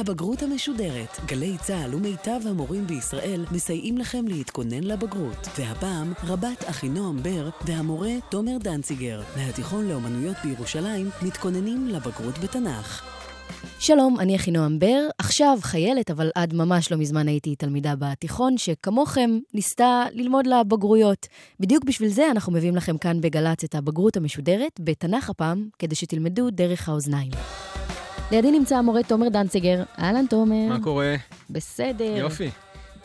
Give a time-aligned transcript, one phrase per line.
[0.00, 1.16] הבגרות המשודרת.
[1.26, 5.48] גלי צה"ל ומיטב המורים בישראל מסייעים לכם להתכונן לבגרות.
[5.58, 13.02] והפעם, רבת אחינועם בר והמורה תומר דנציגר, מהתיכון לאומנויות בירושלים, מתכוננים לבגרות בתנ"ך.
[13.78, 15.08] שלום, אני אחינועם בר.
[15.18, 21.26] עכשיו חיילת, אבל עד ממש לא מזמן הייתי תלמידה בתיכון, שכמוכם ניסתה ללמוד לבגרויות.
[21.60, 26.50] בדיוק בשביל זה אנחנו מביאים לכם כאן בגל"צ את הבגרות המשודרת, בתנ"ך הפעם, כדי שתלמדו
[26.50, 27.30] דרך האוזניים.
[28.30, 29.82] לידי נמצא המורה תומר דנציגר.
[29.98, 30.68] אהלן, תומר.
[30.68, 31.14] מה קורה?
[31.50, 32.16] בסדר.
[32.16, 32.50] יופי.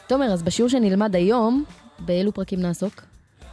[0.07, 1.63] תומר, אז בשיעור שנלמד היום,
[1.99, 3.01] באילו פרקים נעסוק?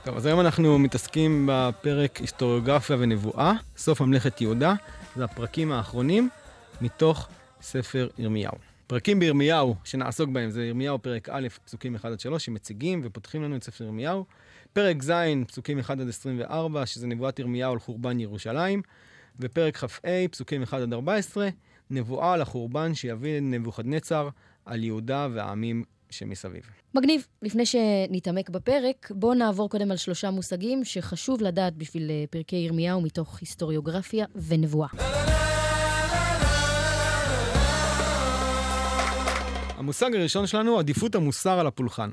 [0.05, 4.75] טוב, אז היום אנחנו מתעסקים בפרק היסטוריוגרפיה ונבואה, סוף ממלכת יהודה.
[5.17, 6.29] זה הפרקים האחרונים
[6.81, 7.29] מתוך
[7.63, 8.55] ספר ירמיהו.
[8.87, 13.57] פרקים בירמיהו שנעסוק בהם זה ירמיהו פרק א', פסוקים 1 עד 3, שמציגים ופותחים לנו
[13.57, 14.25] את ספר ירמיהו.
[14.73, 15.13] פרק ז',
[15.47, 18.83] פסוקים 1 עד 24, שזה נבואת ירמיהו על חורבן ירושלים.
[19.41, 21.49] ופרק כ"ה, פסוקים 1 עד 14,
[21.91, 24.29] נבואה על החורבן שיביא נבוכדנצר
[24.65, 26.63] על יהודה והעמים שמסביב.
[26.95, 27.27] מגניב.
[27.43, 33.01] לפני שנתעמק בפרק, בואו נעבור קודם על שלושה מושגים שחשוב לדעת בשביל אה, פרקי ירמיהו
[33.01, 34.89] מתוך היסטוריוגרפיה ונבואה.
[39.77, 42.11] המושג הראשון שלנו, עדיפות המוסר על הפולחן.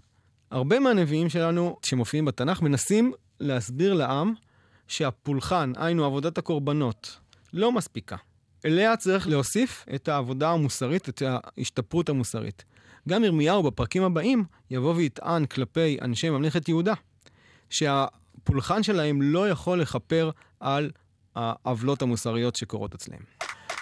[0.51, 4.33] הרבה מהנביאים שלנו שמופיעים בתנ"ך מנסים להסביר לעם
[4.87, 7.19] שהפולחן, היינו עבודת הקורבנות,
[7.53, 8.15] לא מספיקה.
[8.65, 12.65] אליה צריך להוסיף את העבודה המוסרית, את ההשתפרות המוסרית.
[13.09, 16.93] גם ירמיהו בפרקים הבאים יבוא ויטען כלפי אנשי ממלכת יהודה,
[17.69, 20.91] שהפולחן שלהם לא יכול לכפר על
[21.35, 23.19] העוולות המוסריות שקורות אצלם.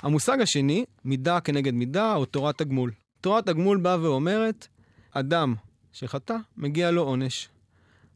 [0.02, 2.92] המושג השני, מידה כנגד מידה, או תורת הגמול.
[3.22, 4.68] תורת הגמול באה ואומרת,
[5.12, 5.56] אדם
[5.92, 7.50] שחטא, מגיע לו עונש.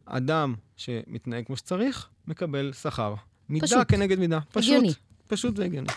[0.09, 3.15] אדם שמתנהג כמו שצריך, מקבל שכר.
[3.49, 3.79] מידה פשוט.
[3.87, 4.39] כנגד מידה.
[4.51, 4.71] פשוט.
[4.71, 4.93] הגיוני.
[5.27, 5.87] פשוט והגיוני.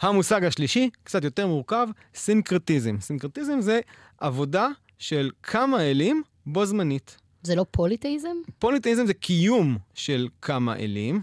[0.00, 2.96] המושג השלישי, קצת יותר מורכב, סינקרטיזם.
[3.00, 3.80] סינקרטיזם זה
[4.18, 4.68] עבודה
[4.98, 7.16] של כמה אלים בו זמנית.
[7.42, 8.36] זה לא פוליטאיזם?
[8.58, 11.22] פוליטאיזם זה קיום של כמה אלים.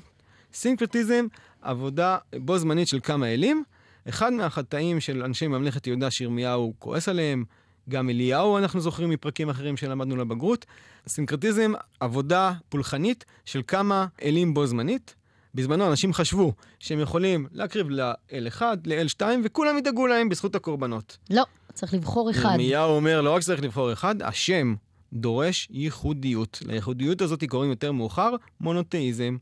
[0.53, 1.25] סינקרטיזם,
[1.61, 3.63] עבודה בו זמנית של כמה אלים.
[4.09, 7.43] אחד מהחטאים של אנשי ממלכת יהודה שירמיהו כועס עליהם,
[7.89, 10.65] גם אליהו אנחנו זוכרים מפרקים אחרים שלמדנו לבגרות.
[11.07, 15.15] סינקרטיזם, עבודה פולחנית של כמה אלים בו זמנית.
[15.55, 21.17] בזמנו אנשים חשבו שהם יכולים להקריב לאל אחד, לאל שתיים, וכולם ידאגו להם בזכות הקורבנות.
[21.29, 21.43] לא,
[21.73, 22.49] צריך לבחור אחד.
[22.49, 24.75] ירמיהו אומר, לא רק שצריך לבחור אחד, השם
[25.13, 26.59] דורש ייחודיות.
[26.65, 29.37] לייחודיות הזאת קוראים יותר מאוחר מונותאיזם,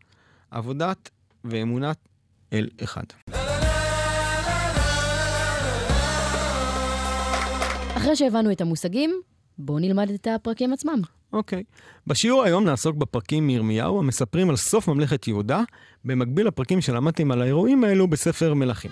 [0.51, 1.09] עבודת
[1.43, 1.97] ואמונת
[2.53, 3.03] אל אחד.
[8.05, 9.21] אחרי שהבנו את המושגים,
[9.57, 11.01] בואו נלמד את הפרקים עצמם.
[11.33, 11.63] אוקיי.
[12.07, 15.63] בשיעור היום נעסוק בפרקים מירמיהו המספרים על סוף ממלכת יהודה,
[16.05, 18.91] במקביל לפרקים שלמדתם על האירועים האלו בספר מלכים.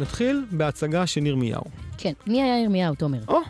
[0.00, 1.62] נתחיל בהצגה של ירמיהו.
[1.98, 3.20] כן, מי היה ירמיהו, תומר?
[3.28, 3.40] או,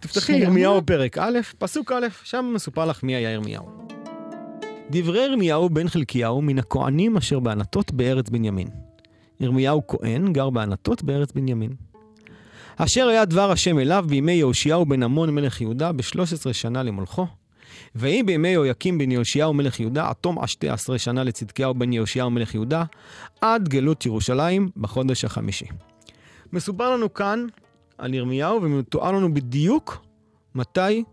[0.00, 0.32] תפתחי.
[0.32, 3.68] ירמיהו פרק א', פסוק א', שם מסופר לך מי היה ירמיהו.
[4.90, 8.68] דברי ירמיהו בן חלקיהו מן הכהנים אשר בענתות בארץ בנימין.
[9.40, 11.91] ירמיהו כהן גר בענתות בארץ בנימין.
[12.76, 17.26] אשר היה דבר השם אליו בימי יהושיהו בן עמון מלך יהודה בשלוש עשרה שנה למולכו.
[17.94, 22.30] ויהי בימי יהויקים בן יהושיהו מלך יהודה עד תום עשתי עשרה שנה לצדקיהו בן יהושיהו
[22.30, 22.84] מלך יהודה
[23.40, 25.66] עד גלות ירושלים בחודש החמישי.
[26.52, 27.46] מסופר לנו כאן
[27.98, 30.04] על ירמיהו ומתואר לנו בדיוק
[30.54, 31.04] מתי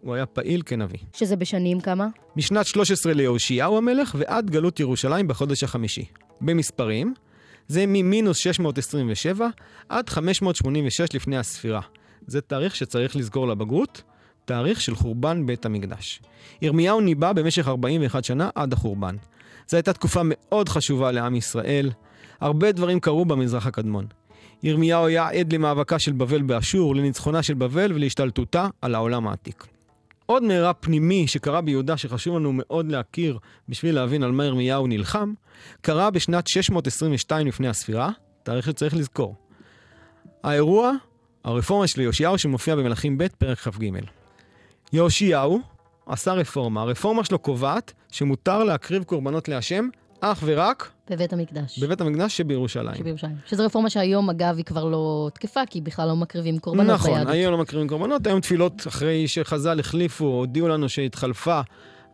[0.00, 0.98] הוא היה פעיל כנביא.
[1.12, 2.06] שזה בשנים כמה?
[2.36, 6.04] משנת 13 ליהושיהו המלך ועד גלות ירושלים בחודש החמישי.
[6.40, 7.14] במספרים,
[7.68, 9.48] זה ממינוס 627
[9.88, 11.80] עד 586 לפני הספירה.
[12.26, 14.02] זה תאריך שצריך לזכור לבגרות,
[14.44, 16.20] תאריך של חורבן בית המקדש.
[16.62, 19.16] ירמיהו ניבא במשך 41 שנה עד החורבן.
[19.68, 21.90] זו הייתה תקופה מאוד חשובה לעם ישראל.
[22.40, 24.06] הרבה דברים קרו במזרח הקדמון.
[24.62, 29.77] ירמיהו היה עד למאבקה של בבל באשור, לניצחונה של בבל ולהשתלטותה על העולם העתיק.
[30.30, 35.34] עוד מאורע פנימי שקרה ביהודה שחשוב לנו מאוד להכיר בשביל להבין על מה ירמיהו נלחם,
[35.80, 38.10] קרה בשנת 622 לפני הספירה,
[38.42, 39.34] תאריך שצריך לזכור.
[40.44, 40.92] האירוע,
[41.44, 43.90] הרפורמה של יאשיהו שמופיע במלכים ב' פרק כ"ג.
[44.92, 45.60] יאשיהו
[46.06, 49.88] עשה רפורמה, הרפורמה שלו קובעת שמותר להקריב קורבנות להשם
[50.20, 51.78] אך ורק בבית המקדש.
[51.78, 52.94] בבית המקדש שבירושלים.
[52.94, 53.36] שבירושלים.
[53.46, 57.32] שזו רפורמה שהיום, אגב, היא כבר לא תקפה, כי בכלל לא מקריבים קורבנות נכון, ביהדות.
[57.32, 61.60] היום לא מקריבים קורבנות, היום תפילות אחרי שחז"ל החליפו, הודיעו לנו שהתחלפה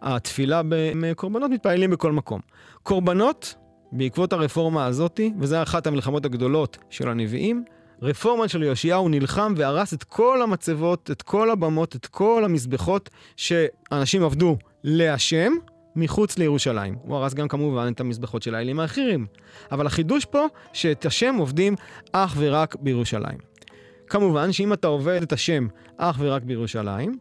[0.03, 0.63] התפילה
[1.01, 2.41] בקורבנות, מתפללים בכל מקום.
[2.83, 3.55] קורבנות,
[3.93, 7.65] בעקבות הרפורמה הזאתי, וזו אחת המלחמות הגדולות של הנביאים,
[8.03, 14.25] רפורמה של יאשיהו נלחם והרס את כל המצבות, את כל הבמות, את כל המזבחות שאנשים
[14.25, 15.53] עבדו להשם,
[15.97, 16.97] מחוץ לירושלים.
[17.03, 19.27] הוא הרס גם כמובן את המזבחות של האלים האחרים.
[19.73, 21.75] אבל החידוש פה, שאת השם עובדים
[22.13, 23.39] אך ורק בירושלים.
[24.07, 27.19] כמובן שאם אתה עובד את השם אך ורק בירושלים,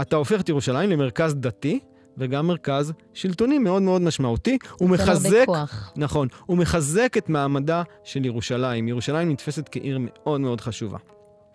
[0.00, 1.80] אתה הופך את ירושלים למרכז דתי
[2.18, 4.58] וגם מרכז שלטוני מאוד מאוד משמעותי.
[4.78, 5.42] הוא מחזק...
[5.46, 5.92] כוח.
[5.96, 8.88] נכון, הוא מחזק את מעמדה של ירושלים.
[8.88, 10.98] ירושלים נתפסת כעיר מאוד מאוד חשובה.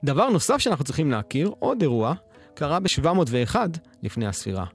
[0.03, 2.13] דבר נוסף שאנחנו צריכים להכיר, עוד אירוע,
[2.53, 3.55] קרה ב-701
[4.03, 4.65] לפני הספירה.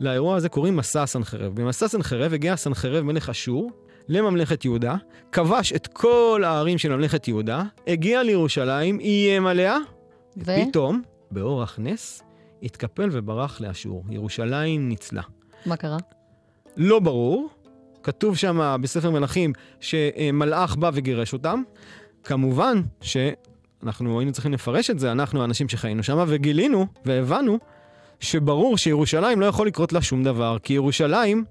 [0.00, 1.54] לאירוע הזה קוראים מסע הסנחרב.
[1.54, 3.70] במסע סנחרב הגיע סנחרב מלך אשור
[4.08, 4.96] לממלכת יהודה,
[5.32, 9.76] כבש את כל הערים של ממלכת יהודה, הגיע לירושלים, איים עליה,
[10.36, 10.40] ו?
[10.42, 12.22] ופתאום, באורח נס,
[12.62, 14.04] התקפל וברח לאשור.
[14.10, 15.22] ירושלים ניצלה.
[15.66, 15.96] מה קרה?
[16.76, 17.48] לא ברור,
[18.02, 21.62] כתוב שם בספר מלכים שמלאך בא וגירש אותם.
[22.24, 27.58] כמובן שאנחנו היינו צריכים לפרש את זה, אנחנו האנשים שחיינו שם, וגילינו והבנו
[28.24, 31.44] שברור שירושלים לא יכול לקרות לה שום דבר, כי ירושלים,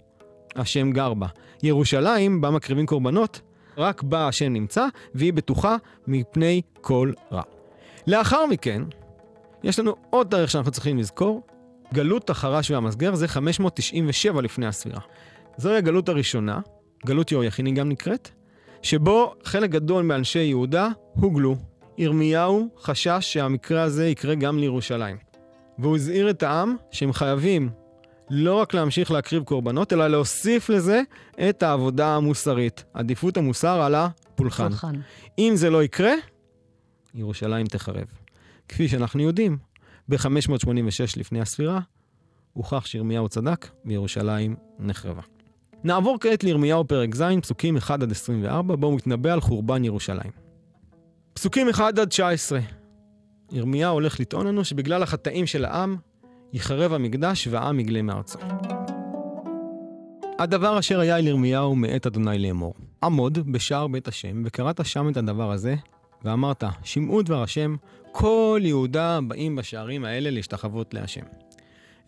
[0.56, 1.28] השם גר בה.
[1.64, 3.42] ירושלים, בה מקריבים קורבנות,
[3.78, 5.76] רק בה השם נמצא, והיא בטוחה
[6.08, 7.42] מפני כל רע.
[8.08, 8.82] לאחר מכן,
[9.64, 11.42] יש לנו עוד תאריך שאנחנו צריכים לזכור,
[11.94, 15.00] גלות החרש והמסגר זה 597 לפני הספירה.
[15.58, 16.60] זוהי הגלות הראשונה,
[17.06, 18.30] גלות יהויכין היא גם נקראת,
[18.82, 21.56] שבו חלק גדול מאנשי יהודה הוגלו.
[21.98, 25.33] ירמיהו חשש שהמקרה הזה יקרה גם לירושלים.
[25.80, 27.70] והוא הזהיר את העם שהם חייבים
[28.30, 31.02] לא רק להמשיך להקריב קורבנות, אלא להוסיף לזה
[31.50, 32.84] את העבודה המוסרית.
[32.94, 34.70] עדיפות המוסר על הפולחן.
[34.70, 34.94] פולחן.
[35.40, 36.14] אם זה לא יקרה,
[37.14, 38.06] ירושלים תחרב.
[38.68, 39.58] כפי שאנחנו יודעים,
[40.10, 41.80] ב-586 לפני הספירה,
[42.54, 45.22] הוכח שירמיהו צדק וירושלים נחרבה.
[45.84, 50.32] נעבור כעת לירמיהו פרק ז', פסוקים 1 עד 24, בו הוא מתנבא על חורבן ירושלים.
[51.34, 52.60] פסוקים 1 עד 19.
[53.54, 55.98] ירמיהו הולך לטעון לנו שבגלל החטאים של העם,
[56.54, 58.40] יחרב המקדש והעם יגלה מארצו.
[60.40, 62.74] הדבר אשר היה אל ירמיהו מאת אדוני לאמור.
[63.04, 65.76] עמוד בשער בית השם, וקראת שם את הדבר הזה,
[66.24, 67.76] ואמרת, שמעו דבר השם,
[68.12, 71.24] כל יהודה באים בשערים האלה להשתחוות להשם.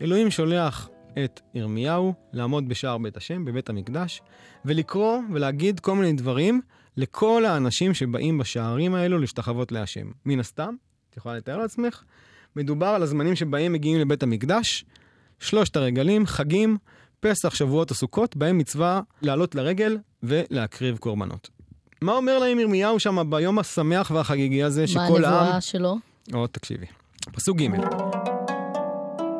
[0.02, 0.90] אלוהים שולח
[1.24, 4.22] את ירמיהו לעמוד בשער בית השם, בבית המקדש,
[4.66, 6.62] ולקרוא ולהגיד כל מיני דברים
[6.98, 10.12] לכל האנשים שבאים בשערים האלו להשתחוות להשם.
[10.26, 10.76] מן הסתם,
[11.16, 12.04] את יכולה לתאר לעצמך,
[12.56, 14.86] מדובר על הזמנים שבהם מגיעים לבית המקדש,
[15.40, 16.78] שלושת הרגלים, חגים,
[17.20, 21.50] פסח, שבועות או סוכות, בהם מצווה לעלות לרגל ולהקריב קורבנות.
[22.02, 25.34] מה אומר להם ירמיהו שם ביום השמח והחגיגי הזה, מה שכל העם...
[25.34, 25.98] הנבואה שלו?
[26.34, 26.86] עוד תקשיבי.
[27.32, 27.68] פסוק ג'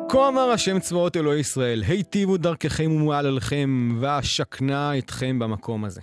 [0.08, 6.00] כה אמר השם צבאות אלוהי ישראל, היטיבו דרככם ומעללכם, ואשכנה אתכם במקום הזה.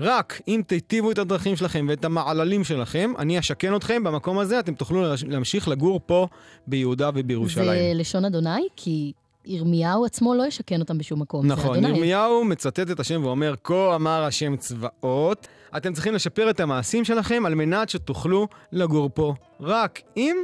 [0.00, 4.74] רק אם תיטיבו את הדרכים שלכם ואת המעללים שלכם, אני אשכן אתכם במקום הזה, אתם
[4.74, 6.28] תוכלו להמשיך לגור פה
[6.66, 7.66] ביהודה ובירושלים.
[7.66, 8.68] זה לשון אדוני?
[8.76, 9.12] כי
[9.46, 11.46] ירמיהו עצמו לא ישכן אותם בשום מקום.
[11.46, 11.84] נכון.
[11.84, 17.46] ירמיהו מצטט את השם ואומר, כה אמר השם צבאות, אתם צריכים לשפר את המעשים שלכם
[17.46, 19.34] על מנת שתוכלו לגור פה.
[19.60, 20.36] רק אם,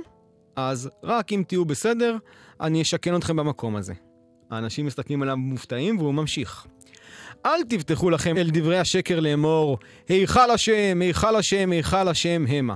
[0.57, 2.17] אז רק אם תהיו בסדר,
[2.61, 3.95] אני אשכן אתכם במקום הזה.
[4.51, 6.67] האנשים מסתכלים עליו מופתעים והוא ממשיך.
[7.47, 9.79] אל תבטחו לכם אל דברי השקר לאמור,
[10.09, 12.75] היכל השם, היכל השם, היכל השם המה.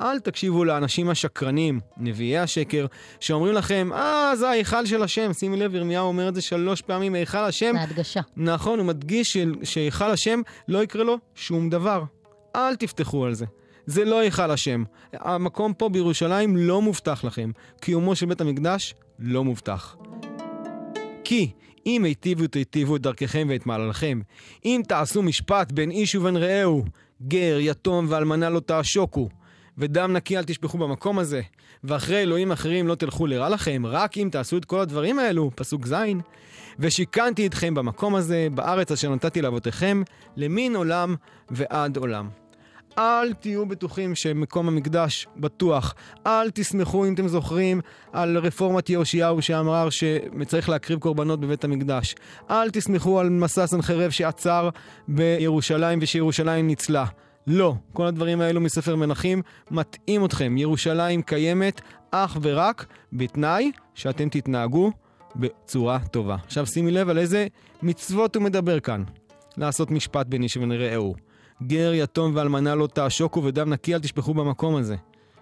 [0.00, 2.86] אל תקשיבו לאנשים השקרנים, נביאי השקר,
[3.20, 5.32] שאומרים לכם, אה, זה ההיכל של השם.
[5.32, 7.74] שימי לב, ירמיהו אומר את זה שלוש פעמים, היכל השם.
[7.74, 8.20] בהדגשה.
[8.36, 12.02] נכון, הוא מדגיש שהיכל השם לא יקרה לו שום דבר.
[12.56, 13.46] אל תפתחו על זה.
[13.86, 14.84] זה לא היכל השם.
[15.12, 17.50] המקום פה בירושלים לא מובטח לכם.
[17.80, 19.96] קיומו של בית המקדש לא מובטח.
[21.24, 21.50] כי
[21.86, 24.20] אם היטיבו תיטיבו את דרככם ואת מעללכם,
[24.64, 26.84] אם תעשו משפט בין איש ובין רעהו,
[27.22, 29.28] גר, יתום ואלמנה לא תעשוקו,
[29.78, 31.40] ודם נקי אל תשפכו במקום הזה,
[31.84, 35.86] ואחרי אלוהים אחרים לא תלכו לרע לכם, רק אם תעשו את כל הדברים האלו, פסוק
[35.86, 35.94] ז',
[36.78, 40.02] ושיכנתי אתכם במקום הזה, בארץ אשר נתתי לאבותיכם,
[40.36, 41.14] למין עולם
[41.50, 42.45] ועד עולם.
[42.98, 45.94] אל תהיו בטוחים שמקום המקדש בטוח.
[46.26, 47.80] אל תשמחו, אם אתם זוכרים,
[48.12, 52.14] על רפורמת יאשיהו שאמר שצריך להקריב קורבנות בבית המקדש.
[52.50, 54.68] אל תשמחו על מסע סנחרב שעצר
[55.08, 57.04] בירושלים ושירושלים ניצלה.
[57.46, 60.56] לא, כל הדברים האלו מספר מנחים מטעים אתכם.
[60.56, 64.92] ירושלים קיימת אך ורק בתנאי שאתם תתנהגו
[65.36, 66.36] בצורה טובה.
[66.46, 67.46] עכשיו שימי לב על איזה
[67.82, 69.02] מצוות הוא מדבר כאן.
[69.56, 71.14] לעשות משפט בין איש ונרעהו.
[71.62, 74.96] גר, יתום ואלמנה לא תעשוקו ודם נקי אל תשפכו במקום הזה.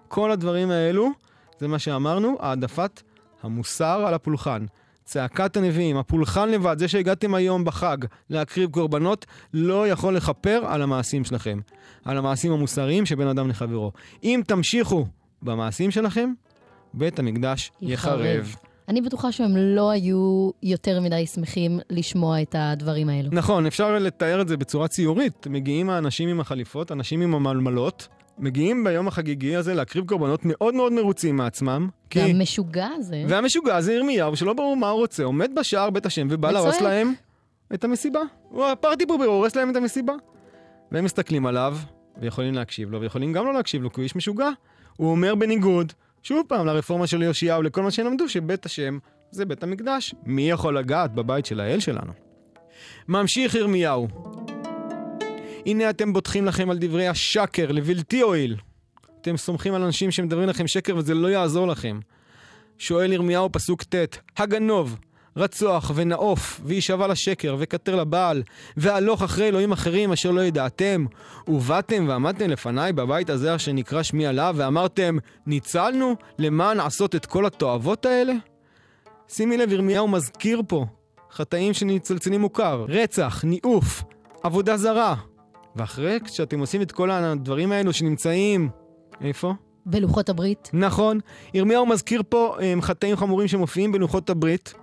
[0.09, 1.11] כל הדברים האלו,
[1.59, 3.02] זה מה שאמרנו, העדפת
[3.42, 4.66] המוסר על הפולחן.
[5.04, 7.99] צעקת הנביאים, הפולחן לבד, זה שהגעתם היום בחג
[8.30, 11.61] להקריב קורבנות, לא יכול לכפר על המעשים שלכם,
[12.04, 13.92] על המעשים המוסריים שבין אדם לחברו.
[14.23, 15.06] אם תמשיכו
[15.42, 16.33] במעשים שלכם,
[16.94, 18.21] בית המקדש יחרב.
[18.21, 18.54] יחרב.
[18.88, 23.28] אני בטוחה שהם לא היו יותר מדי שמחים לשמוע את הדברים האלו.
[23.32, 25.46] נכון, אפשר לתאר את זה בצורה ציורית.
[25.46, 30.92] מגיעים האנשים עם החליפות, אנשים עם המלמלות, מגיעים ביום החגיגי הזה להקריב קורבנות מאוד מאוד
[30.92, 31.88] מרוצים מעצמם.
[32.10, 32.20] כי...
[32.20, 33.24] והמשוגע הזה...
[33.28, 37.12] והמשוגע הזה ירמיהו, שלא ברור מה הוא רוצה, עומד בשער בית השם ובא להרוס להם
[37.74, 38.20] את המסיבה.
[38.50, 40.12] הוא הפרטי פה, הוא הורס להם את המסיבה.
[40.92, 41.76] והם מסתכלים עליו,
[42.20, 44.48] ויכולים להקשיב לו, ויכולים גם לא להקשיב לו, כי הוא איש משוגע.
[44.96, 45.92] הוא אומר בניגוד,
[46.24, 48.98] שוב פעם, לרפורמה של יאשיהו, לכל מה שהם למדו, שבית השם
[49.30, 50.14] זה בית המקדש.
[50.26, 52.12] מי יכול לגעת בבית של האל שלנו?
[53.08, 54.08] ממשיך ירמיהו.
[55.66, 58.56] הנה אתם בוטחים לכם על דברי השקר, לבלתי הועיל.
[59.20, 62.00] אתם סומכים על אנשים שמדברים לכם שקר וזה לא יעזור לכם.
[62.78, 64.98] שואל ירמיהו פסוק ט', הגנוב,
[65.36, 68.42] רצוח ונאוף, וישבע לשקר, וקטר לבעל,
[68.76, 71.06] והלוך אחרי אלוהים אחרים אשר לא ידעתם,
[71.48, 77.46] ובאתם ועמדתם לפניי בבית הזה אשר נקרא שמי עליו, ואמרתם, ניצלנו למען לעשות את כל
[77.46, 78.32] התועבות האלה?
[79.28, 80.86] שימי לב, ירמיהו מזכיר פה
[81.32, 84.02] חטאים שניצלצלים מוכר, רצח, ניאוף,
[84.42, 85.14] עבודה זרה.
[85.76, 88.68] ואחרי שאתם עושים את כל הדברים האלו שנמצאים,
[89.20, 89.54] איפה?
[89.86, 90.70] בלוחות הברית.
[90.72, 91.20] נכון.
[91.54, 94.74] ירמיהו מזכיר פה הם, חטאים חמורים שמופיעים בלוחות הברית.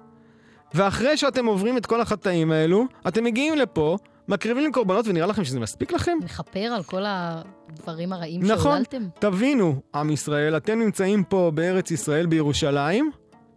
[0.74, 3.98] ואחרי שאתם עוברים את כל החטאים האלו, אתם מגיעים לפה,
[4.28, 6.18] מקריבים לי קורבנות ונראה לכם שזה מספיק לכם?
[6.24, 8.98] לכפר על כל הדברים הרעים נכון, שהוללתם?
[8.98, 13.12] נכון, תבינו, עם ישראל, אתם נמצאים פה בארץ ישראל בירושלים,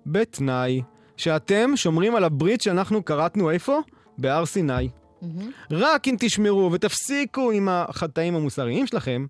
[0.06, 0.82] בתנאי
[1.16, 3.78] שאתם שומרים על הברית שאנחנו קראתנו איפה?
[4.18, 4.88] בהר סיני.
[4.88, 5.26] Mm-hmm.
[5.70, 9.26] רק אם תשמרו ותפסיקו עם החטאים המוסריים שלכם,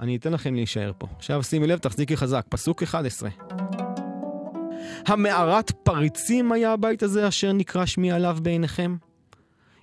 [0.00, 1.06] אני אתן לכם להישאר פה.
[1.16, 3.30] עכשיו שימי לב, תחזיקי חזק, פסוק 11.
[5.06, 8.96] המערת פריצים היה הבית הזה אשר נקרא שמי עליו בעיניכם?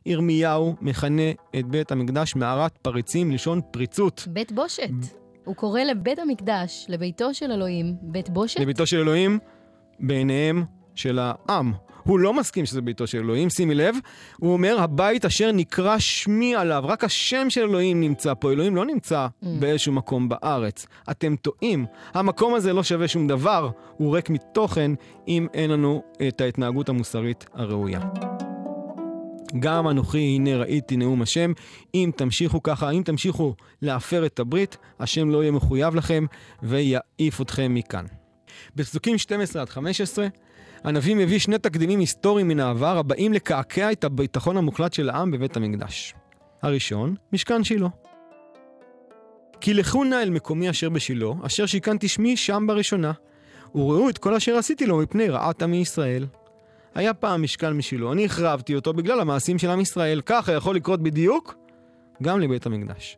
[0.06, 4.28] ירמיהו מכנה את בית המקדש מערת פריצים, לשון פריצות.
[4.28, 4.90] בית בושת.
[5.46, 8.60] הוא קורא לבית המקדש, לביתו של אלוהים, בית בושת.
[8.60, 9.40] לביתו של אלוהים,
[10.00, 10.64] בעיניהם
[10.96, 11.74] של העם.
[12.08, 13.96] הוא לא מסכים שזה ביתו של אלוהים, שימי לב.
[14.38, 18.52] הוא אומר, הבית אשר נקרא שמי עליו, רק השם של אלוהים נמצא פה.
[18.52, 19.48] אלוהים לא נמצא mm.
[19.60, 20.86] באיזשהו מקום בארץ.
[21.12, 21.86] אתם טועים.
[22.14, 24.92] המקום הזה לא שווה שום דבר, הוא ריק מתוכן
[25.28, 28.00] אם אין לנו את ההתנהגות המוסרית הראויה.
[29.60, 31.52] גם אנוכי הנה ראיתי נאום השם,
[31.96, 36.26] אם תמשיכו ככה, אם תמשיכו להפר את הברית, השם לא יהיה מחויב לכם
[36.64, 38.06] ויעיף אתכם מכאן.
[38.76, 40.28] בפסוקים 12 עד 15,
[40.84, 45.58] הנביא מביא שני תקדימים היסטוריים מן העבר הבאים לקעקע את הביטחון המוחלט של העם בבית
[45.58, 46.14] המקדש.
[46.62, 47.88] הראשון, משכן שילה.
[49.62, 53.12] כי לכו נא אל מקומי אשר בשילה, אשר שיכנתי שמי שם בראשונה,
[53.76, 56.26] וראו את כל אשר עשיתי לו מפני רעת עמי ישראל.
[56.96, 60.22] היה פעם משכן משילה, אני החרבתי אותו בגלל המעשים של עם ישראל.
[60.26, 61.56] ככה יכול לקרות בדיוק
[62.24, 63.18] גם לבית המקדש.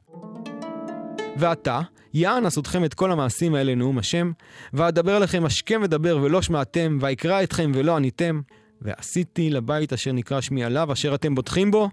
[1.38, 1.82] ועתה,
[2.14, 4.32] יען אתכם את כל המעשים האלה נאום השם,
[4.74, 8.42] ואדבר אליכם השכם ודבר ולא שמעתם, ואקרא אתכם ולא עניתם,
[8.82, 11.90] ועשיתי לבית אשר נקרא שמי עליו, אשר אתם בוטחים בו,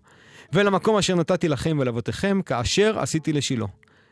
[0.53, 3.67] ולמקום אשר נתתי לכם ולאבותיכם, כאשר עשיתי לשילה.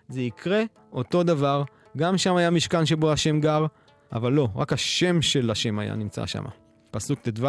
[0.08, 1.62] זה יקרה אותו דבר,
[1.96, 3.66] גם שם היה משכן שבו השם גר,
[4.12, 6.44] אבל לא, רק השם של השם היה נמצא שם.
[6.90, 7.46] פסוק ט"ו,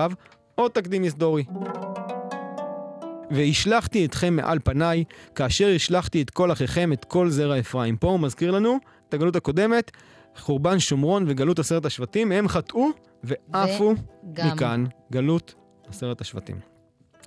[0.56, 1.44] עוד תקדים היסטורי.
[3.32, 5.04] והשלכתי אתכם מעל פניי,
[5.36, 7.98] כאשר השלכתי את כל אחיכם, את כל זרע אפרים.
[7.98, 8.78] פה הוא מזכיר לנו
[9.10, 9.92] את הגלות הקודמת,
[10.38, 12.88] חורבן שומרון וגלות עשרת השבטים, הם חטאו
[13.24, 13.94] ועפו
[14.34, 14.48] וגם...
[14.48, 15.56] מכאן, גלות
[15.88, 16.60] עשרת השבטים.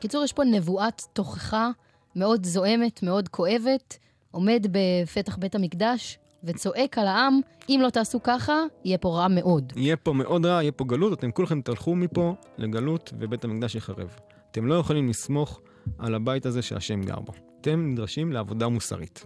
[0.01, 1.71] קיצור, יש פה נבואת תוכחה
[2.17, 3.99] מאוד זועמת, מאוד כואבת,
[4.31, 9.73] עומד בפתח בית המקדש וצועק על העם, אם לא תעשו ככה, יהיה פה רע מאוד.
[9.77, 14.15] יהיה פה מאוד רע, יהיה פה גלות, אתם כולכם תלכו מפה לגלות ובית המקדש יחרב.
[14.51, 15.61] אתם לא יכולים לסמוך
[15.99, 17.33] על הבית הזה שהשם גר בו.
[17.61, 19.25] אתם נדרשים לעבודה מוסרית.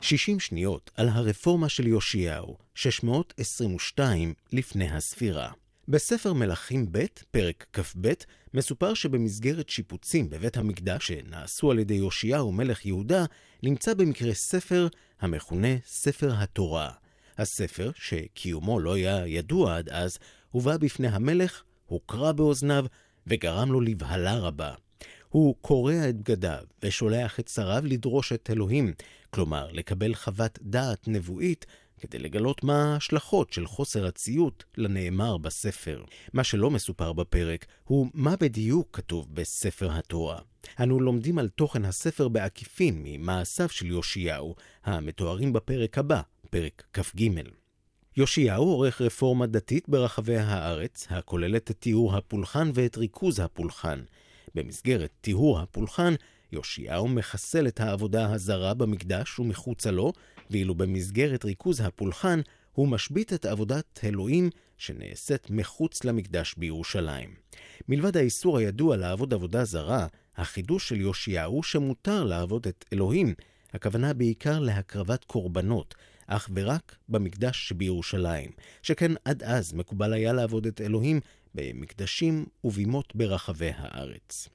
[0.00, 5.50] 60 שניות על הרפורמה של יאשיהו, 622 לפני הספירה.
[5.88, 8.12] בספר מלכים ב', פרק כ"ב,
[8.54, 13.24] מסופר שבמסגרת שיפוצים בבית המקדש שנעשו על ידי יאשיהו מלך יהודה,
[13.62, 14.88] נמצא במקרה ספר
[15.20, 16.90] המכונה ספר התורה.
[17.38, 20.18] הספר, שקיומו לא היה ידוע עד אז,
[20.50, 22.86] הובא בפני המלך, הוקרא באוזניו
[23.26, 24.74] וגרם לו לבהלה רבה.
[25.28, 28.92] הוא קורע את בגדיו ושולח את שריו לדרוש את אלוהים,
[29.30, 31.66] כלומר לקבל חוות דעת נבואית
[32.00, 36.04] כדי לגלות מה ההשלכות של חוסר הציות לנאמר בספר.
[36.32, 40.38] מה שלא מסופר בפרק הוא מה בדיוק כתוב בספר התורה.
[40.80, 47.30] אנו לומדים על תוכן הספר בעקיפין ממעשיו של יאשיהו, המתוארים בפרק הבא, פרק כ"ג.
[48.16, 54.02] יאשיהו עורך רפורמה דתית ברחבי הארץ, הכוללת את טיהור הפולחן ואת ריכוז הפולחן.
[54.54, 56.14] במסגרת טיהור הפולחן,
[56.52, 60.12] יאשיהו מחסל את העבודה הזרה במקדש ומחוצה לו,
[60.50, 62.40] ואילו במסגרת ריכוז הפולחן,
[62.72, 67.34] הוא משבית את עבודת אלוהים שנעשית מחוץ למקדש בירושלים.
[67.88, 73.34] מלבד האיסור הידוע לעבוד עבודה זרה, החידוש של יאשיהו שמותר לעבוד את אלוהים,
[73.72, 75.94] הכוונה בעיקר להקרבת קורבנות,
[76.26, 78.50] אך ורק במקדש שבירושלים,
[78.82, 81.20] שכן עד אז מקובל היה לעבוד את אלוהים
[81.54, 84.48] במקדשים ובימות ברחבי הארץ.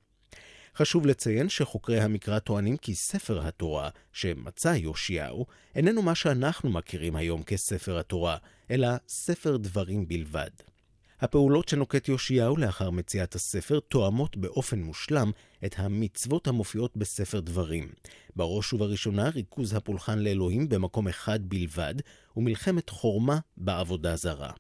[0.76, 5.46] חשוב לציין שחוקרי המקרא טוענים כי ספר התורה שמצא יאשיהו
[5.76, 8.38] איננו מה שאנחנו מכירים היום כספר התורה,
[8.72, 10.50] אלא ספר דברים בלבד.
[11.22, 15.32] הפעולות שנוקט יאשיהו לאחר מציאת הספר תואמות באופן מושלם
[15.66, 17.90] את המצוות המופיעות בספר דברים.
[18.36, 21.96] בראש ובראשונה ריכוז הפולחן לאלוהים במקום אחד בלבד,
[22.38, 24.52] ומלחמת חורמה בעבודה זרה.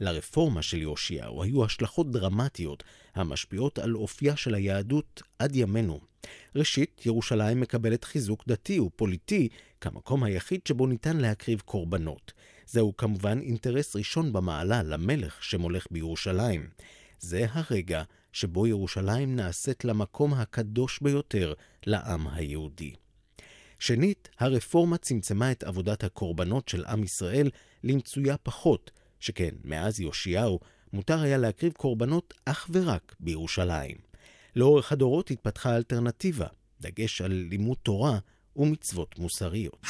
[0.00, 6.00] לרפורמה של יאשיהו היו השלכות דרמטיות המשפיעות על אופייה של היהדות עד ימינו.
[6.56, 9.48] ראשית, ירושלים מקבלת חיזוק דתי ופוליטי
[9.80, 12.32] כמקום היחיד שבו ניתן להקריב קורבנות.
[12.66, 16.68] זהו כמובן אינטרס ראשון במעלה למלך שמולך בירושלים.
[17.20, 18.02] זה הרגע
[18.32, 21.52] שבו ירושלים נעשית למקום הקדוש ביותר
[21.86, 22.94] לעם היהודי.
[23.78, 27.50] שנית, הרפורמה צמצמה את עבודת הקורבנות של עם ישראל
[27.84, 28.90] למצויה פחות,
[29.20, 30.60] שכן מאז יאשיהו
[30.92, 33.96] מותר היה להקריב קורבנות אך ורק בירושלים.
[34.56, 36.46] לאורך הדורות התפתחה אלטרנטיבה,
[36.80, 38.18] דגש על לימוד תורה
[38.56, 39.86] ומצוות מוסריות.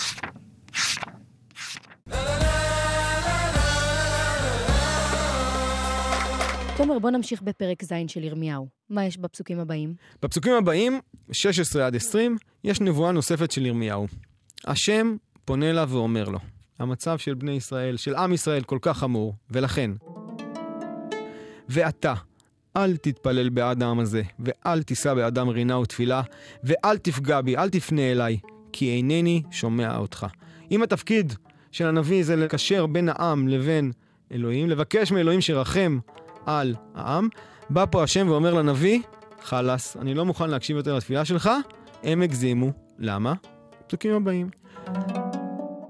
[6.76, 8.68] תומר, בוא נמשיך בפרק ז' של ירמיהו.
[8.90, 9.94] מה יש בפסוקים הבאים?
[10.22, 11.00] בפסוקים הבאים,
[11.32, 14.06] 16 עד 20, יש נבואה נוספת של ירמיהו.
[14.64, 16.38] השם פונה אליו ואומר לו,
[16.78, 19.90] המצב של בני ישראל, של עם ישראל, כל כך חמור, ולכן,
[21.68, 22.14] ואתה,
[22.76, 26.22] אל תתפלל בעד העם הזה, ואל תישא באדם רינה ותפילה,
[26.64, 28.38] ואל תפגע בי, אל תפנה אליי,
[28.72, 30.26] כי אינני שומע אותך.
[30.70, 31.32] אם התפקיד
[31.72, 33.92] של הנביא זה לקשר בין העם לבין
[34.32, 35.98] אלוהים, לבקש מאלוהים שרחם
[36.46, 37.28] על העם,
[37.70, 39.00] בא פה השם ואומר לנביא,
[39.42, 41.50] חלאס, אני לא מוכן להקשיב יותר לתפילה שלך,
[42.02, 42.70] הם הגזימו.
[42.98, 43.34] למה?
[43.86, 44.50] פסוקים הבאים.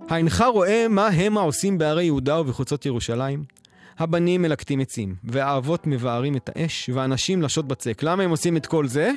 [0.08, 3.44] האינך רואה מה הם העושים בערי יהודה ובחוצות ירושלים?
[3.98, 8.02] הבנים מלקטים עצים, והאבות מבערים את האש, והנשים לשות בצק.
[8.02, 9.11] למה הם עושים את כל זה?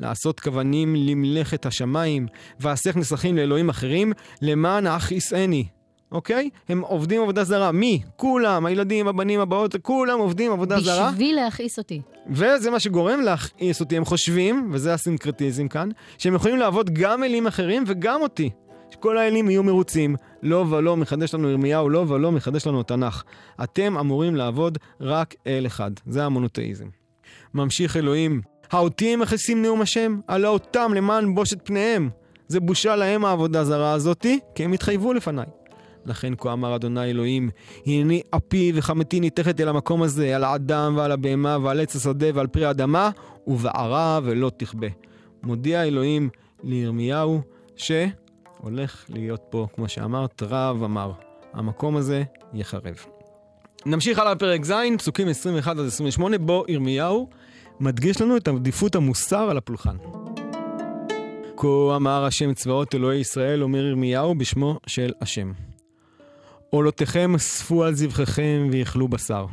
[0.00, 2.26] לעשות כוונים למלאכת השמיים,
[2.60, 5.66] ועשך נסכים לאלוהים אחרים, למען האכיסני.
[6.12, 6.50] אוקיי?
[6.68, 7.72] הם עובדים עבודה זרה.
[7.72, 8.02] מי?
[8.16, 11.10] כולם, הילדים, הבנים, הבאות, כולם עובדים עבודה זרה.
[11.10, 12.00] בשביל להכעיס אותי.
[12.30, 13.96] וזה מה שגורם להכעיס אותי.
[13.96, 15.88] הם חושבים, וזה הסינקרטיזם כאן,
[16.18, 18.50] שהם יכולים לעבוד גם אלים אחרים וגם אותי.
[18.90, 20.16] שכל האלים יהיו מרוצים.
[20.42, 23.22] לא ולא מחדש לנו ירמיהו, לא ולא מחדש לנו תנ"ך.
[23.64, 25.90] אתם אמורים לעבוד רק אל אחד.
[26.06, 26.86] זה המונותאיזם.
[27.54, 28.40] ממשיך אלוהים,
[28.70, 30.20] האותי הם מכסים נאום השם?
[30.28, 32.10] הלא אותם למען בושת פניהם.
[32.48, 35.46] זה בושה להם העבודה הזרה הזאתי, כי הם התחייבו לפניי.
[36.06, 37.50] לכן כה אמר אדוני אלוהים,
[37.86, 42.46] הנני אפי וחמתי ניתכת אל המקום הזה, על האדם ועל הבהמה ועל עץ השדה ועל
[42.46, 43.10] פרי האדמה,
[43.46, 44.86] ובערה ולא תכבה.
[45.42, 46.28] מודיע אלוהים
[46.62, 47.40] לירמיהו
[47.76, 51.12] שהולך להיות פה, כמו שאמרת, רב אמר.
[51.52, 52.22] המקום הזה
[52.54, 52.94] יחרב.
[53.86, 57.28] נמשיך הלאה בפרק ז', פסוקים 21 עד 28, בו ירמיהו
[57.80, 59.96] מדגיש לנו את עדיפות המוסר על הפולחן.
[61.56, 65.52] כה אמר השם צבאות אלוהי ישראל, אומר ירמיהו בשמו של השם.
[66.70, 69.46] עולותיכם אספו על זבחיכם ויאכלו בשר.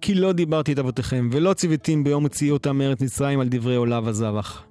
[0.00, 4.00] כי לא דיברתי את אבותיכם, ולא ציוויתים ביום הוציאי אותם מארץ מצרים על דברי עולה
[4.04, 4.64] וזבח.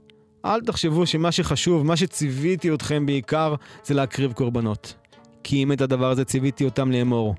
[0.45, 4.95] אל תחשבו שמה שחשוב, מה שציוויתי אתכם בעיקר, זה להקריב קורבנות.
[5.43, 7.35] כי אם את הדבר הזה ציוויתי אותם לאמור.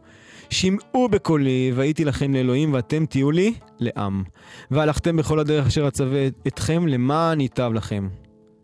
[0.51, 4.23] שמעו בקולי, והייתי לכם לאלוהים, ואתם תהיו לי לעם.
[4.71, 8.09] והלכתם בכל הדרך אשר אצווה אתכם למען ייטב לכם.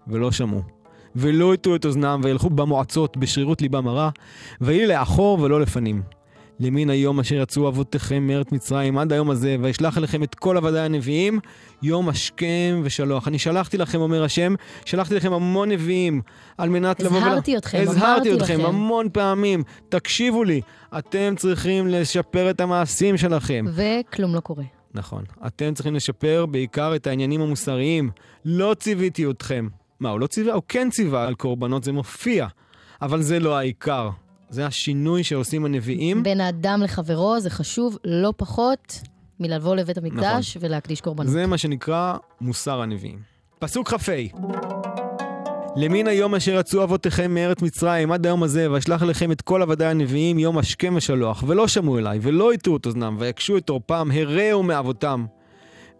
[0.08, 0.79] ולא שמעו.
[1.16, 4.10] ולא הטו את אוזנם, וילכו במועצות בשרירות ליבם הרע,
[4.60, 6.02] ויהי לאחור ולא לפנים.
[6.60, 10.80] למין היום אשר יצאו אבותיכם מארץ מצרים עד היום הזה, וישלח אליכם את כל עבדי
[10.80, 11.40] הנביאים,
[11.82, 13.28] יום השכם ושלוח.
[13.28, 16.22] אני שלחתי לכם, אומר השם, שלחתי לכם המון נביאים,
[16.58, 17.18] על מנת לבוא...
[17.18, 18.00] הזהרתי אתכם, אמרתי לכם.
[18.00, 19.62] הזהרתי אתכם המון פעמים.
[19.88, 20.60] תקשיבו לי,
[20.98, 23.64] אתם צריכים לשפר את המעשים שלכם.
[23.74, 24.64] וכלום לא קורה.
[24.94, 25.22] נכון.
[25.46, 28.10] אתם צריכים לשפר בעיקר את העניינים המוסריים.
[28.44, 29.68] לא ציוויתי אתכם.
[30.00, 30.54] מה, הוא לא ציווה?
[30.54, 32.46] הוא כן ציווה על קורבנות, זה מופיע.
[33.02, 34.10] אבל זה לא העיקר.
[34.50, 36.22] זה השינוי שעושים הנביאים.
[36.22, 39.00] בין האדם לחברו זה חשוב לא פחות
[39.40, 40.68] מלבוא לבית המקדש נכון.
[40.68, 41.32] ולהקדיש קורבנות.
[41.32, 43.18] זה מה שנקרא מוסר הנביאים.
[43.58, 44.12] פסוק כ"ה
[45.76, 49.86] למין היום אשר יצאו אבותיכם מארץ מצרים עד היום הזה, ואשלח אליכם את כל עבדי
[49.86, 54.62] הנביאים יום השכם ושלוח, ולא שמעו אליי, ולא הטעו את אוזנם, ויקשו את עורפם, הרעו
[54.62, 55.26] מאבותם.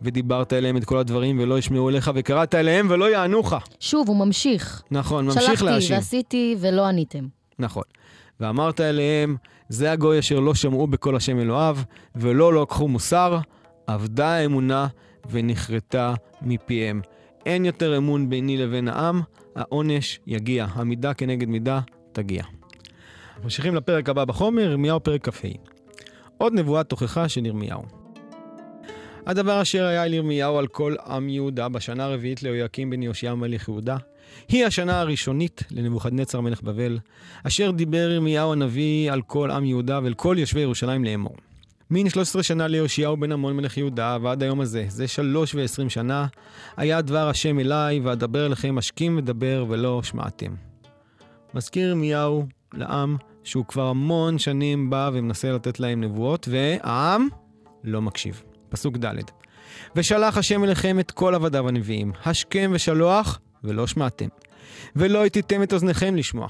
[0.02, 3.54] ודיברת אליהם את כל הדברים ולא ישמעו אליך, וקראת אליהם ולא יענוך.
[3.80, 4.82] שוב, הוא ממשיך.
[4.90, 5.80] נכון, ממשיך להשיב.
[5.80, 7.26] שלחתי ועשיתי ולא עניתם.
[7.58, 7.82] נכון.
[8.40, 9.36] ואמרת אליהם,
[9.68, 11.76] זה הגוי אשר לא שמעו בקול השם אלוהיו,
[12.14, 13.38] ולא לקחו מוסר,
[13.88, 14.86] אבדה האמונה
[15.30, 17.00] ונחרטה מפיהם.
[17.46, 19.20] אין יותר אמון ביני לבין העם,
[19.56, 21.80] העונש יגיע, המידה כנגד מידה
[22.12, 22.42] תגיע.
[23.44, 25.48] ממשיכים לפרק הבא בחומר, ירמיהו פרק כ"ה.
[26.38, 27.99] עוד נבואת תוכחה של ירמיהו.
[29.26, 33.68] הדבר אשר היה אל ירמיהו על כל עם יהודה בשנה הרביעית ליהויקים בן יאשיהו מלך
[33.68, 33.96] יהודה,
[34.48, 36.98] היא השנה הראשונית לנבוכדנצר מלך בבל,
[37.46, 41.37] אשר דיבר ירמיהו הנביא על כל עם יהודה ואל כל יושבי ירושלים לאמור.
[41.90, 46.26] מן 13 שנה ליאשיהו בן עמון מלך יהודה ועד היום הזה, זה שלוש ועשרים שנה,
[46.76, 50.54] היה דבר השם אליי, ואדבר לכם משכים ודבר ולא שמעתם.
[51.54, 57.28] מזכיר ירמיהו לעם שהוא כבר המון שנים בא ומנסה לתת להם נבואות, והעם
[57.85, 58.42] לא מקשיב.
[58.70, 59.14] פסוק ד'
[59.96, 64.28] ושלח השם אליכם את כל עבדיו הנביאים, השכם ושלוח, ולא שמעתם.
[64.96, 66.48] ולא הטיתם את אוזניכם לשמוע.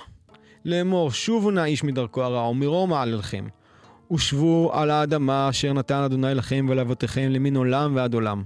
[0.64, 3.46] לאמור, שובו נא איש מדרכו הרע, ומרום מעללכם.
[4.12, 8.42] ושבו על האדמה אשר נתן אדוני לכם ולאבותיכם למין עולם ועד עולם.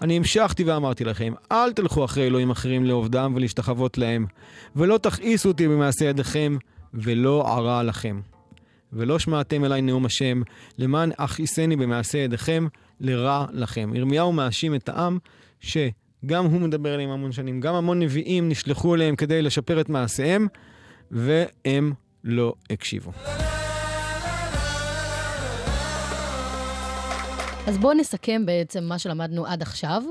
[0.00, 4.26] אני המשכתי ואמרתי לכם, אל תלכו אחרי אלוהים אחרים לעובדם ולהשתחוות להם,
[4.76, 6.56] ולא תכעיסו אותי במעשה ידיכם,
[6.94, 8.20] ולא ערה לכם.
[8.92, 10.42] ולא שמעתם אליי נאום השם,
[10.78, 12.66] למען אכעיסני במעשה ידיכם,
[13.02, 13.90] לרע לכם.
[13.94, 15.18] ירמיהו מאשים את העם
[15.60, 20.48] שגם הוא מדבר אליהם המון שנים, גם המון נביאים נשלחו אליהם כדי לשפר את מעשיהם,
[21.10, 21.92] והם
[22.24, 23.12] לא הקשיבו.
[27.66, 30.02] אז בואו נסכם בעצם מה שלמדנו עד עכשיו.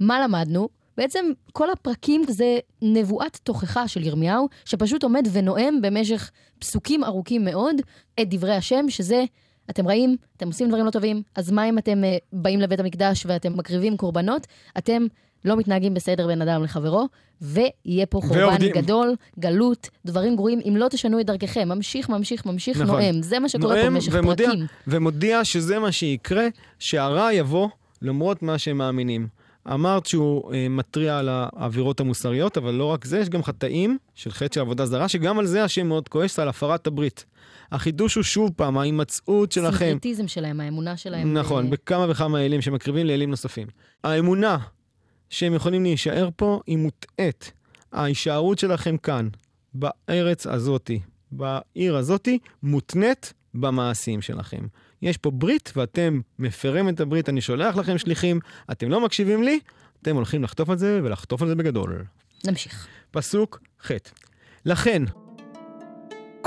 [0.00, 0.68] מה למדנו?
[0.96, 7.76] בעצם כל הפרקים זה נבואת תוכחה של ירמיהו, שפשוט עומד ונואם במשך פסוקים ארוכים מאוד
[8.20, 9.24] את דברי השם, שזה,
[9.70, 13.26] אתם רואים, אתם עושים דברים לא טובים, אז מה אם אתם uh, באים לבית המקדש
[13.26, 14.46] ואתם מקריבים קורבנות?
[14.78, 15.06] אתם
[15.44, 17.08] לא מתנהגים בסדר בין אדם לחברו,
[17.40, 18.72] ויהיה פה חורבן ועובדים.
[18.72, 21.68] גדול, גלות, דברים גרועים, אם לא תשנו את דרככם.
[21.68, 23.00] ממשיך, ממשיך, ממשיך, נכון.
[23.00, 23.22] נואם.
[23.22, 24.66] זה מה שקורה פה במשך ומודיע, פרקים.
[24.86, 27.68] ומודיע שזה מה שיקרה, שהרע יבוא
[28.02, 29.28] למרות מה שהם מאמינים.
[29.72, 34.30] אמרת שהוא אה, מתריע על העבירות המוסריות, אבל לא רק זה, יש גם חטאים של
[34.30, 37.24] חטא של עבודה זרה, שגם על זה השם מאוד כועס, על הפרת הברית.
[37.72, 39.78] החידוש הוא שוב פעם, ההימצאות שלכם.
[39.78, 41.34] סינקרטיזם שלהם, האמונה שלהם.
[41.34, 43.66] נכון, אה, בכמה וכמה אלים שמקריבים לאלים נוספים.
[44.04, 44.58] האמונה
[45.30, 47.52] שהם יכולים להישאר פה היא מוטעית.
[47.92, 49.28] ההישארות שלכם כאן,
[49.74, 51.00] בארץ הזאתי,
[51.32, 54.66] בעיר הזאתי, מותנית במעשים שלכם.
[55.02, 58.40] יש פה ברית ואתם מפרים את הברית, אני שולח לכם שליחים,
[58.72, 59.60] אתם לא מקשיבים לי,
[60.02, 62.04] אתם הולכים לחטוף על זה ולחטוף על זה בגדול.
[62.46, 62.86] נמשיך.
[63.10, 63.90] פסוק ח'
[64.64, 65.02] לכן,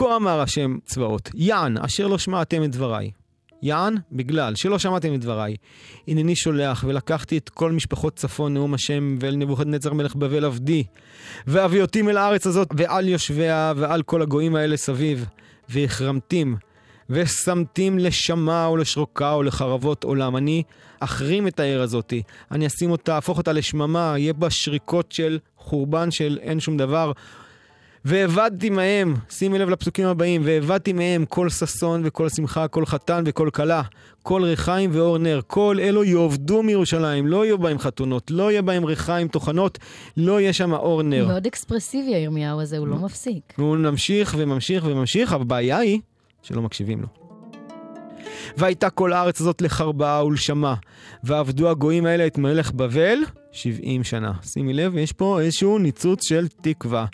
[0.02, 3.12] כה אמר השם צבאות, יען אשר לא שמעתם את דבריי.
[3.62, 5.56] יען, בגלל שלא שמעתם את דבריי.
[6.08, 10.84] הנני שולח, ולקחתי את כל משפחות צפון נאום השם, ואל נבוכדנצר מלך בבל עבדי,
[11.48, 15.26] ואביא אותים אל הארץ הזאת, ועל יושביה, ועל כל הגויים האלה סביב,
[15.70, 16.56] והחרמתים,
[17.10, 20.38] ושמתים לשמה ולשרוקה ולחרבות עולם.
[20.38, 20.64] אני
[21.00, 26.12] אחרים את העיר הזאתי, אני אשים אותה, אהפוך אותה לשממה, יהיה בה שריקות של חורבן
[26.12, 27.12] של אין שום דבר.
[28.06, 33.50] והבדתי מהם, שימי לב לפסוקים הבאים, והבדתי מהם כל ששון וכל שמחה, כל חתן וכל
[33.54, 33.82] כלה,
[34.24, 38.86] כל ריחיים ואור נר, כל אלו יאבדו מירושלים, לא יהיו בהם חתונות, לא יהיה בהם
[38.86, 39.80] ריחיים, טוחנות,
[40.18, 41.28] לא יהיה שם אור נר.
[41.28, 43.54] מאוד אקספרסיבי הירמיהו הזה, הוא לא מפסיק.
[43.58, 46.00] והוא ממשיך וממשיך וממשיך, הבעיה היא
[46.42, 47.08] שלא מקשיבים לו.
[48.58, 50.76] והייתה כל הארץ הזאת לחרבה ולשמה,
[51.24, 53.20] ועבדו הגויים האלה את מלך בבל
[53.52, 54.32] 70 שנה.
[54.44, 57.06] שימי לב, יש פה איזשהו ניצוץ של תקווה.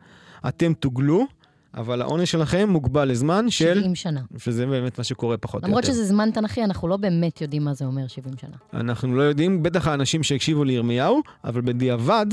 [0.48, 1.26] אתם תוגלו,
[1.74, 3.76] אבל העונש שלכם מוגבל לזמן של...
[3.76, 4.22] 70 שנה.
[4.38, 5.94] שזה באמת מה שקורה פחות או למרות יותר.
[5.94, 8.82] שזה זמן תנ"כי, אנחנו לא באמת יודעים מה זה אומר 70 שנה.
[8.82, 12.26] אנחנו לא יודעים, בטח האנשים שהקשיבו לירמיהו, אבל בדיעבד,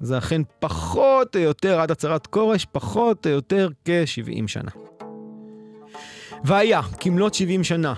[0.00, 4.70] זה אכן פחות או יותר, עד הצהרת כורש, פחות או יותר כ-70 שנה.
[6.44, 7.94] והיה, כמלאת 70 שנה,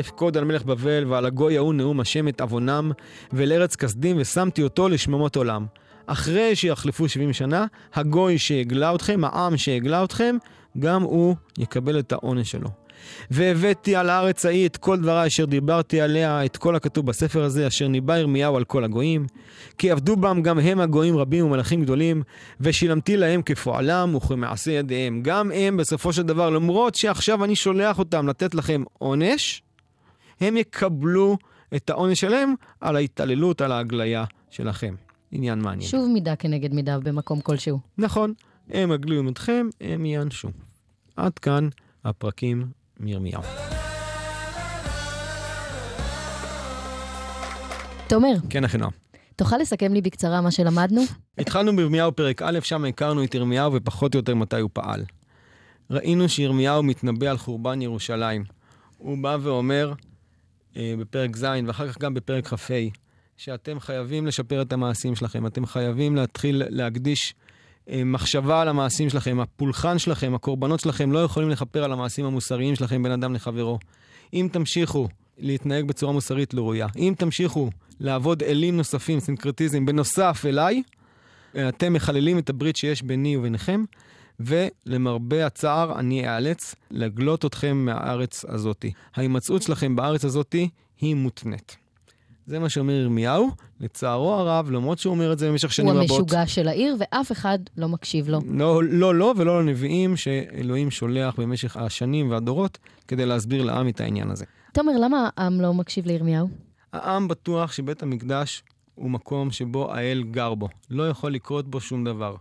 [0.00, 2.92] אפקוד על מלך בבל ועל הגוי ההוא נאום השם את עוונם,
[3.32, 5.66] ואל ארץ כסדים ושמתי אותו לשממות עולם.
[6.06, 10.36] אחרי שיחלפו 70 שנה, הגוי שהגלה אתכם, העם שהגלה אתכם,
[10.78, 12.68] גם הוא יקבל את העונש שלו.
[13.30, 17.66] והבאתי על הארץ ההיא את כל דבריי אשר דיברתי עליה, את כל הכתוב בספר הזה,
[17.66, 19.26] אשר ניבא ירמיהו על כל הגויים.
[19.78, 22.22] כי עבדו בם גם הם הגויים רבים ומלאכים גדולים,
[22.60, 25.22] ושילמתי להם כפועלם וכמעשה ידיהם.
[25.22, 29.62] גם הם בסופו של דבר, למרות שעכשיו אני שולח אותם לתת לכם עונש,
[30.40, 31.36] הם יקבלו
[31.76, 35.03] את העונש שלהם על ההתעללות, על ההגליה שלכם.
[35.34, 35.90] עניין מעניין.
[35.90, 37.78] שוב מידה כנגד מידה במקום כלשהו.
[37.98, 38.32] נכון,
[38.70, 40.48] הם הגלו עמדכם, הם יענשו.
[41.16, 41.68] עד כאן
[42.04, 42.66] הפרקים
[43.00, 43.42] מירמיהו.
[48.08, 48.90] תומר, כן, אחינועם.
[49.36, 51.02] תוכל לסכם לי בקצרה מה שלמדנו?
[51.38, 55.04] התחלנו בירמיהו פרק א', שם הכרנו את ירמיהו ופחות או יותר מתי הוא פעל.
[55.90, 58.44] ראינו שירמיהו מתנבא על חורבן ירושלים.
[58.98, 59.92] הוא בא ואומר
[60.76, 62.74] אה, בפרק ז' ואחר כך גם בפרק כ"ה,
[63.36, 67.34] שאתם חייבים לשפר את המעשים שלכם, אתם חייבים להתחיל להקדיש
[67.88, 72.76] אה, מחשבה על המעשים שלכם, הפולחן שלכם, הקורבנות שלכם לא יכולים לכפר על המעשים המוסריים
[72.76, 73.78] שלכם בין אדם לחברו.
[74.34, 77.70] אם תמשיכו להתנהג בצורה מוסרית לא ראויה, אם תמשיכו
[78.00, 80.82] לעבוד אלים נוספים, סינקרטיזם, בנוסף אליי,
[81.56, 83.84] אה, אתם מחללים את הברית שיש ביני וביניכם,
[84.40, 88.92] ולמרבה הצער אני אאלץ לגלות אתכם מהארץ הזאתי.
[89.14, 90.68] ההימצאות שלכם בארץ הזאתי
[91.00, 91.83] היא מותנית.
[92.46, 96.10] זה מה שאומר ירמיהו, לצערו הרב, למרות שהוא אומר את זה במשך שנים רבות.
[96.10, 98.40] הוא המשוגע של העיר, ואף אחד לא מקשיב לו.
[98.48, 102.78] לא, לא, לא, ולא לנביאים שאלוהים שולח במשך השנים והדורות
[103.08, 104.44] כדי להסביר לעם את העניין הזה.
[104.72, 106.48] תומר, למה העם לא מקשיב לירמיהו?
[106.92, 108.62] העם בטוח שבית המקדש
[108.94, 110.68] הוא מקום שבו האל גר בו.
[110.90, 112.36] לא יכול לקרות בו שום דבר.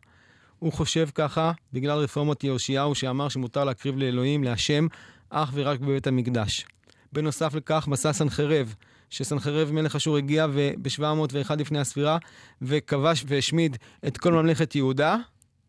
[0.59, 4.87] הוא חושב ככה בגלל רפורמות יאשיהו שאמר שמותר להקריב לאלוהים, להשם,
[5.29, 6.65] אך ורק בבית המקדש.
[7.13, 8.75] בנוסף לכך, מסע סנחרב,
[9.13, 12.17] שסנחרב מלך אשור הגיע ב-701 לפני הספירה,
[12.62, 15.17] וכבש והשמיד את כל ממלכת יהודה,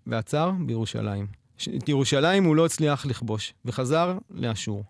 [0.06, 1.26] ועצר בירושלים.
[1.56, 4.84] את ירושלים הוא לא הצליח לכבוש, וחזר לאשור.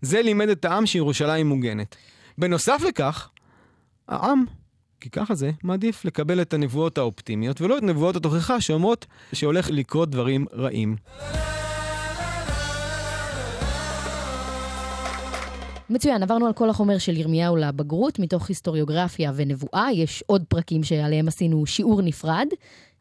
[0.00, 1.96] זה לימד את העם שירושלים מוגנת.
[2.38, 3.28] בנוסף לכך,
[4.08, 4.44] העם
[5.00, 10.10] כי ככה זה, מעדיף לקבל את הנבואות האופטימיות ולא את נבואות התוכחה שאומרות שהולך לקרות
[10.10, 10.96] דברים רעים.
[15.90, 19.92] מצוין, עברנו על כל החומר של ירמיהו לבגרות, מתוך היסטוריוגרפיה ונבואה.
[19.92, 22.46] יש עוד פרקים שעליהם עשינו שיעור נפרד.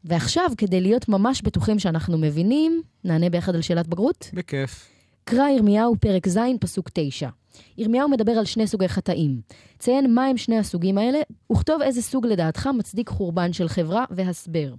[0.06, 4.30] ועכשיו, כדי להיות ממש בטוחים שאנחנו מבינים, נענה ביחד על שאלת בגרות?
[4.34, 4.90] בכיף.
[5.24, 7.30] קרא ירמיהו, פרק ז', פסוק 9.
[7.78, 9.42] ירמיהו מדבר על שני סוגי חטאים.
[9.80, 11.20] ציין מהם שני הסוגים האלה,
[11.52, 14.74] וכתוב איזה סוג לדעתך מצדיק חורבן של חברה והסבר.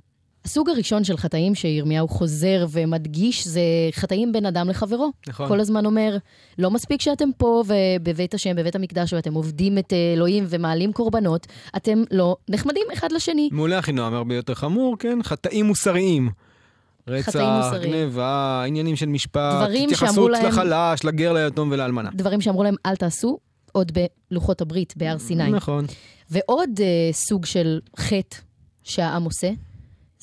[0.44, 3.60] הסוג הראשון של חטאים שירמיהו חוזר ומדגיש זה
[3.92, 5.12] חטאים בין אדם לחברו.
[5.28, 5.48] נכון.
[5.48, 6.16] כל הזמן אומר,
[6.58, 12.02] לא מספיק שאתם פה ובבית השם, בבית המקדש, ואתם עובדים את אלוהים ומעלים קורבנות, אתם
[12.10, 13.48] לא נחמדים אחד לשני.
[13.52, 15.18] מעולה אחינועם, הרבה יותר חמור, כן?
[15.22, 16.30] חטאים מוסריים.
[17.08, 22.10] רצח, גניבה, עניינים של משפט, התייחסות להם, לחלש, לגר, ליתום ולאלמנה.
[22.14, 23.38] דברים שאמרו להם, אל תעשו,
[23.72, 23.92] עוד
[24.30, 25.50] בלוחות הברית, בהר סיני.
[25.50, 25.84] נכון.
[26.30, 28.36] ועוד uh, סוג של חטא
[28.84, 29.50] שהעם עושה,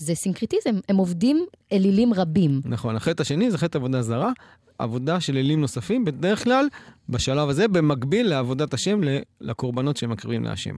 [0.02, 0.80] זה סינקרטיזם.
[0.90, 2.62] הם עובדים אלילים רבים.
[2.66, 2.96] נכון.
[2.96, 4.32] החטא השני זה חטא עבודה זרה,
[4.78, 6.68] עבודה של אלילים נוספים, בדרך כלל,
[7.10, 9.02] בשלב הזה, במקביל לעבודת השם,
[9.42, 10.76] לקורבנות שהם מקריבים להשם.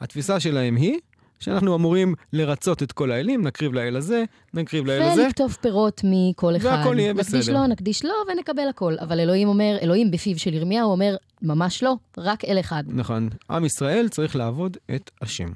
[0.00, 0.98] התפיסה שלהם היא
[1.40, 5.24] שאנחנו אמורים לרצות את כל האלים, נקריב לאל הזה, נקריב לאל הזה.
[5.24, 6.64] ולקטוף פירות מכל אחד.
[6.64, 7.38] והכל יהיה בסדר.
[7.38, 8.94] נקדיש לו, נקדיש לו ונקבל הכל.
[9.00, 12.84] אבל אלוהים אומר, אלוהים בפיו של ירמיהו אומר, ממש לא, רק אל אחד.
[12.86, 13.28] נכון.
[13.50, 15.48] עם ישראל צריך לעבוד את השם.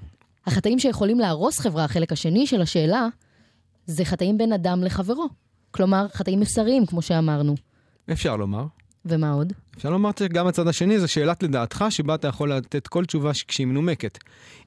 [0.46, 3.09] החטאים שיכולים להרוס חברה, החלק השני של השאלה,
[3.87, 5.28] זה חטאים בין אדם לחברו.
[5.70, 7.55] כלומר, חטאים מוסריים, כמו שאמרנו.
[8.12, 8.64] אפשר לומר.
[9.05, 9.52] ומה עוד?
[9.76, 13.66] אפשר לומר שגם הצד השני זה שאלת לדעתך, שבה אתה יכול לתת כל תשובה כשהיא
[13.66, 14.18] מנומקת.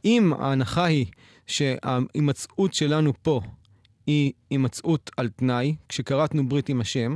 [0.05, 1.05] אם ההנחה היא
[1.47, 3.41] שההימצאות שלנו פה
[4.07, 7.15] היא הימצאות על תנאי, כשכרתנו ברית עם השם,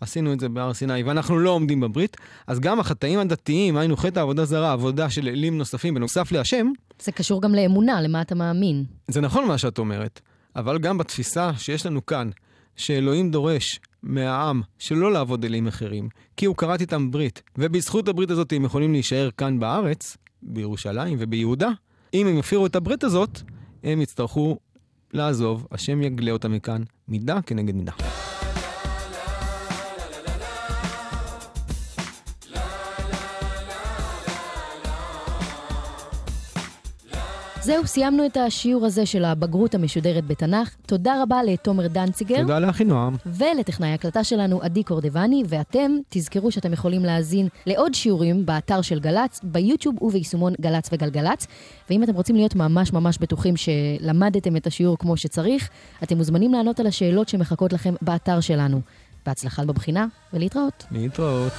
[0.00, 4.20] עשינו את זה בהר סיני, ואנחנו לא עומדים בברית, אז גם החטאים הדתיים, היינו חטא
[4.20, 6.72] עבודה זרה, עבודה של אלים נוספים בנוסף להשם...
[7.02, 8.84] זה קשור גם לאמונה, למה אתה מאמין.
[9.08, 10.20] זה נכון מה שאת אומרת,
[10.56, 12.30] אבל גם בתפיסה שיש לנו כאן,
[12.76, 18.52] שאלוהים דורש מהעם שלא לעבוד אלים אחרים, כי הוא כרת איתם ברית, ובזכות הברית הזאת
[18.52, 21.68] הם יכולים להישאר כאן בארץ, בירושלים וביהודה.
[22.14, 23.40] אם הם יפירו את הברית הזאת,
[23.84, 24.58] הם יצטרכו
[25.12, 27.92] לעזוב, השם יגלה אותם מכאן, מידה כנגד מידה.
[37.68, 40.76] זהו, סיימנו את השיעור הזה של הבגרות המשודרת בתנ"ך.
[40.86, 42.40] תודה רבה לתומר דנציגר.
[42.40, 43.16] תודה לאחינועם.
[43.26, 49.40] ולטכנאי הקלטה שלנו, עדי קורדבני, ואתם, תזכרו שאתם יכולים להאזין לעוד שיעורים באתר של גל"צ,
[49.42, 51.46] ביוטיוב וביישומון גל"צ וגלגלצ.
[51.90, 55.68] ואם אתם רוצים להיות ממש ממש בטוחים שלמדתם את השיעור כמו שצריך,
[56.02, 58.80] אתם מוזמנים לענות על השאלות שמחכות לכם באתר שלנו.
[59.26, 60.84] בהצלחה בבחינה, ולהתראות.
[60.90, 61.52] להתראות.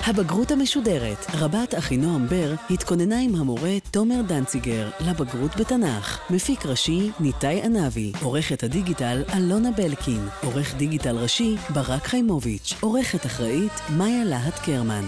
[0.00, 6.20] הבגרות המשודרת, רבת אחינועם בר, התכוננה עם המורה תומר דנציגר לבגרות בתנ"ך.
[6.30, 8.12] מפיק ראשי, ניתאי ענבי.
[8.22, 10.28] עורכת הדיגיטל, אלונה בלקין.
[10.42, 12.74] עורך דיגיטל ראשי, ברק חיימוביץ'.
[12.80, 15.04] עורכת אחראית, מאיה להט קרמן.